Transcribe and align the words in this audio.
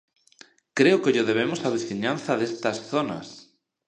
Creo 0.77 1.01
que 1.01 1.13
llo 1.15 1.27
debemos 1.29 1.63
á 1.67 1.69
veciñanza 1.75 2.31
destas 2.41 2.77
zonas. 2.91 3.27